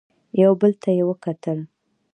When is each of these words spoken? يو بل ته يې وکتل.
يو 0.41 0.51
بل 0.61 0.71
ته 0.81 0.89
يې 0.97 1.03
وکتل. 1.09 1.59